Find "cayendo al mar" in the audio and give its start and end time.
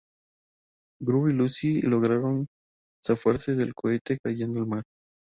4.19-4.83